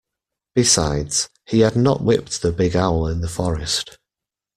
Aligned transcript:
Besides, 0.55 1.29
had 1.45 1.73
he 1.73 1.79
not 1.79 2.01
whipped 2.01 2.41
the 2.41 2.51
big 2.51 2.75
owl 2.75 3.05
in 3.05 3.21
the 3.21 3.27
forest. 3.29 3.99